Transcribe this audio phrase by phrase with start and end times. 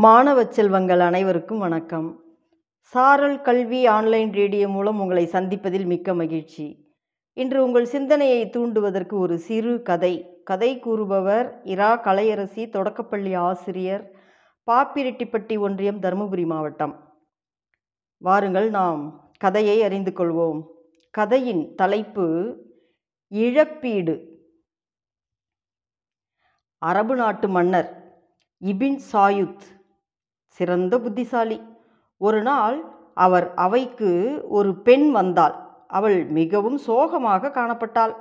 [0.00, 2.24] மாணவ செல்வங்கள் அனைவருக்கும் வணக்கம்.
[2.80, 6.94] சாரல் கல்வி ஆன்லைன் ரேடியோ மூலம் உங்களை சந்திப்பதில் மிக்க மகிழ்ச்சி.
[7.32, 10.42] இன்று உங்கள் சிந்தனையை தூண்டுவதற்கு ஒரு சிறு கதை.
[10.44, 14.14] கதை கூறுபவர் இரா கலையரசி தொடக்கப்பள்ளி ஆசிரியர்
[14.70, 17.14] பாப்பிரெட்டிப்பட்டி ஒன்றியம் தருமபுரி மாவட்டம்.
[18.16, 20.62] வாருங்கள் நாம் கதையை அறிந்து கொள்வோம்.
[21.10, 22.56] கதையின் தலைப்பு
[23.28, 24.28] இழப்பீடு.
[26.78, 28.18] அரபு நாட்டு மன்னர்
[28.60, 29.78] இபின் சாயுத்
[30.58, 31.60] சிறந்த புத்திசாலி.
[32.16, 32.76] ஒரு நாள்
[33.14, 34.10] அவர் அவைக்கு
[34.48, 35.54] ஒரு பெண் வந்தாள்.
[35.86, 38.14] அவள் மிகவும் சோகமாக காணப்பட்டாள்.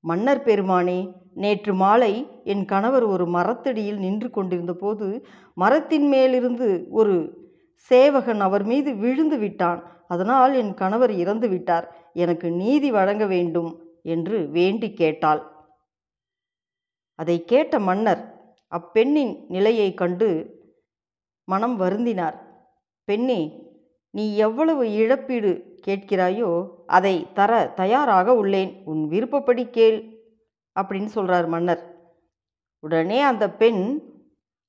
[0.00, 7.14] மன்னர் பெருமானே நேற்று மாலை என் கணவர் ஒரு மரத்தடியில் நின்று கொண்டிருந்தபோது மரத்தின் மேலிருந்து ஒரு
[7.90, 9.80] சேவகன் அவர் மீது விழுந்து விட்டான்.
[10.08, 11.86] அதனால் என் கணவர் இறந்து விட்டார்.
[12.12, 13.70] எனக்கு நீதி வழங்க வேண்டும்
[14.02, 15.42] என்று வேண்டி கேட்டாள்.
[17.14, 18.22] அதை கேட்ட மன்னர்
[18.68, 20.53] அப்பெண்ணின் நிலையை கண்டு
[21.44, 22.36] மனம் வருந்தினார்.
[23.04, 23.40] பெண்ணே
[24.10, 25.52] நீ எவ்வளவு இழப்பீடு
[25.86, 26.50] கேட்கிறாயோ
[26.86, 28.70] அதை தர தயாராக உள்ளேன்.
[28.84, 29.98] உன் விருப்பப்படி கேள்
[30.76, 31.82] அப்படின்னு சொல்கிறார் மன்னர்.
[32.80, 33.82] உடனே அந்த பெண்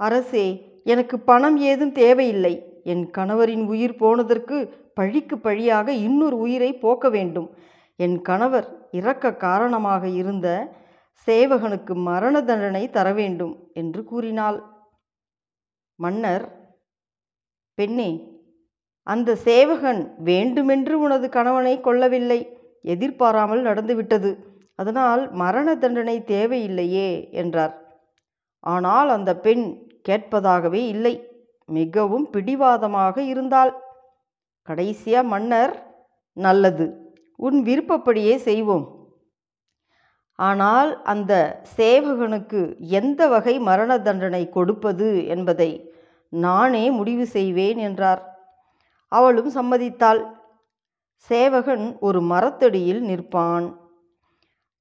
[0.00, 0.46] அரசே
[0.84, 2.54] எனக்கு பணம் ஏதும் தேவையில்லை.
[2.84, 4.56] என் கணவரின் உயிர் போனதற்கு
[4.94, 7.48] பழிக்கு பழியாக இன்னொரு உயிரை போக்க வேண்டும்.
[7.96, 10.48] என் கணவர் இறக்க காரணமாக இருந்த
[11.26, 14.58] சேவகனுக்கு மரண தண்டனை தர வேண்டும் என்று கூறினாள்.
[15.96, 16.44] மன்னர்
[17.74, 18.10] பெண்ணே
[19.02, 22.38] அந்த சேவகன் வேண்டுமென்று உனது கணவனை கொல்லவில்லை.
[22.82, 24.30] எதிர்பாராமல் நடந்துவிட்டது.
[24.74, 27.74] அதனால் மரண தண்டனை தேவையில்லையே என்றார்.
[28.60, 29.64] ஆனால் அந்த பெண்
[30.08, 31.14] கேட்பதாகவே இல்லை.
[31.68, 33.72] மிகவும் பிடிவாதமாக இருந்தாள்.
[34.68, 35.74] கடைசியா மன்னர்
[36.32, 36.86] நல்லது.
[37.38, 38.95] உன் விருப்பப்படியே செய்வோம்.
[40.38, 45.94] ஆனால் அந்த சேவகனுக்கு எந்த வகை மரண தண்டனை கொடுப்பது என்பதை
[46.28, 48.50] நானே முடிவு செய்வேன் என்றார்.
[49.08, 50.26] அவளும் சம்மதித்தாள்.
[51.14, 53.76] சேவகன் ஒரு மரத்தடியில் நிற்பான்.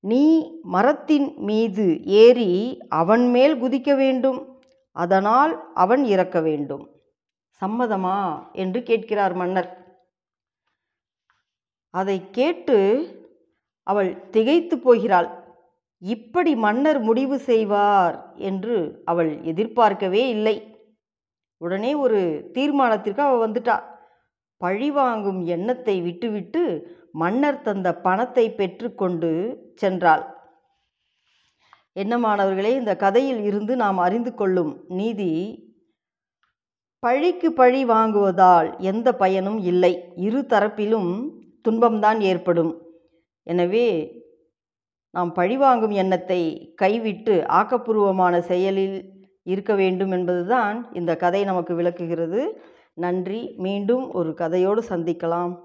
[0.00, 4.60] நீ மரத்தின் மீது ஏறி அவன் மேல் குதிக்க வேண்டும்.
[4.92, 6.90] அதனால் அவன் இறக்க வேண்டும்.
[7.60, 8.42] சம்மதமா?
[8.52, 9.70] என்று கேட்கிறார் மன்னர்.
[11.90, 12.78] அதை கேட்டு
[13.82, 15.39] அவள் திகைத்து போகிறாள்.
[16.02, 18.16] இப்படி மன்னர் முடிவு செய்வார்
[18.50, 20.56] என்று அவள் எதிர்பார்க்கவே இல்லை.
[21.60, 22.20] உடனே ஒரு
[22.54, 23.76] தீர்மானத்திற்கு அவள் வந்துட்டா.
[24.60, 26.62] பழிவாங்கும் எண்ணத்தை விட்டுவிட்டு
[27.12, 29.30] மன்னர் தந்த பணத்தை பெற்றுக்கொண்டு
[29.82, 30.24] சென்றாள்.
[31.96, 35.30] என்ன மாணவர்களே இந்த கதையில் இருந்து நாம் அறிந்து கொள்ளும் நீதி
[37.02, 39.92] பழிக்கு பழி வாங்குவதால் எந்த பயனும் இல்லை.
[40.26, 41.12] இரு தரப்பிலும்
[41.68, 42.72] துன்பம்தான் ஏற்படும்.
[43.46, 43.86] எனவே
[45.10, 49.12] நாம் பழிவாங்கும் எண்ணத்தை கைவிட்டு ஆக்கப்பூர்வமான செயலில்
[49.42, 52.60] இருக்க வேண்டும் என்பதுதான் இந்த கதை நமக்கு விளக்குகிறது.
[52.94, 53.54] நன்றி.
[53.56, 55.56] மீண்டும் ஒரு கதையோடு சந்திக்கலாம்.